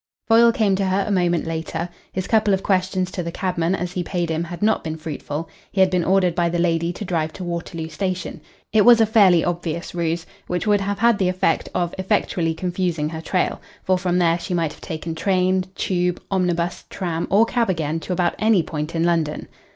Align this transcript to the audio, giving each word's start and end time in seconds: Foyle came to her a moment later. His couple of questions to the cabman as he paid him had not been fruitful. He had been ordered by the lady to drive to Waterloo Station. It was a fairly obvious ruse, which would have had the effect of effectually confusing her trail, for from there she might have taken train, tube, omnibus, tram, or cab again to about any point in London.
Foyle 0.27 0.51
came 0.51 0.75
to 0.77 0.85
her 0.87 1.05
a 1.07 1.11
moment 1.11 1.45
later. 1.45 1.87
His 2.11 2.25
couple 2.25 2.55
of 2.55 2.63
questions 2.63 3.11
to 3.11 3.21
the 3.21 3.31
cabman 3.31 3.75
as 3.75 3.91
he 3.91 4.01
paid 4.01 4.31
him 4.31 4.43
had 4.45 4.63
not 4.63 4.83
been 4.83 4.97
fruitful. 4.97 5.47
He 5.71 5.79
had 5.79 5.91
been 5.91 6.03
ordered 6.03 6.33
by 6.33 6.49
the 6.49 6.57
lady 6.57 6.91
to 6.93 7.05
drive 7.05 7.33
to 7.33 7.43
Waterloo 7.43 7.87
Station. 7.87 8.41
It 8.73 8.83
was 8.83 8.99
a 8.99 9.05
fairly 9.05 9.45
obvious 9.45 9.93
ruse, 9.93 10.25
which 10.47 10.65
would 10.65 10.81
have 10.81 10.97
had 10.97 11.19
the 11.19 11.29
effect 11.29 11.69
of 11.75 11.93
effectually 11.99 12.55
confusing 12.55 13.09
her 13.09 13.21
trail, 13.21 13.61
for 13.83 13.95
from 13.95 14.17
there 14.17 14.39
she 14.39 14.55
might 14.55 14.71
have 14.73 14.81
taken 14.81 15.13
train, 15.13 15.65
tube, 15.75 16.19
omnibus, 16.31 16.83
tram, 16.89 17.27
or 17.29 17.45
cab 17.45 17.69
again 17.69 17.99
to 17.99 18.11
about 18.11 18.33
any 18.39 18.63
point 18.63 18.95
in 18.95 19.03
London. 19.03 19.47